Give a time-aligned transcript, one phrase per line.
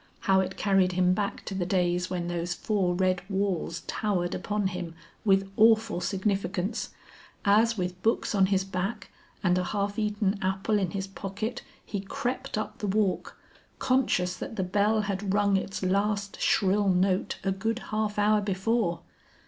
[0.21, 4.69] How it carried him back to the days when those four red walls towered upon
[4.69, 6.89] him with awful significance,
[7.45, 9.11] as with books on his back
[9.43, 13.37] and a half eaten apple in his pocket he crept up the walk,
[13.77, 19.01] conscious that the bell had rung its last shrill note a good half hour before.